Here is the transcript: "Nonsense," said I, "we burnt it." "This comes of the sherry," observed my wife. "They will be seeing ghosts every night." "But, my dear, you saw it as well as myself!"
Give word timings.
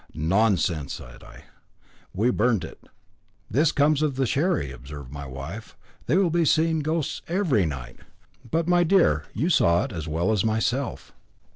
"Nonsense," 0.15 0.93
said 0.93 1.23
I, 1.23 1.43
"we 2.11 2.31
burnt 2.31 2.63
it." 2.63 2.81
"This 3.51 3.71
comes 3.71 4.01
of 4.01 4.15
the 4.15 4.25
sherry," 4.25 4.71
observed 4.71 5.11
my 5.13 5.27
wife. 5.27 5.77
"They 6.07 6.17
will 6.17 6.31
be 6.31 6.43
seeing 6.43 6.79
ghosts 6.79 7.21
every 7.27 7.67
night." 7.67 7.97
"But, 8.49 8.67
my 8.67 8.83
dear, 8.83 9.25
you 9.35 9.51
saw 9.51 9.83
it 9.83 9.91
as 9.91 10.07
well 10.07 10.31
as 10.31 10.43
myself!" 10.43 11.13